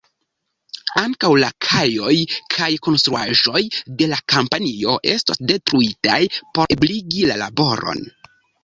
Ankaŭ 1.01 1.29
la 1.43 1.49
kajoj 1.65 2.15
kaj 2.55 2.71
konstruaĵoj 2.89 3.63
de 4.01 4.11
la 4.15 4.21
kompanio 4.35 4.99
estos 5.15 5.45
detruitaj 5.53 6.21
por 6.43 6.79
ebligi 6.79 7.33
la 7.33 7.43
laboron. 7.47 8.07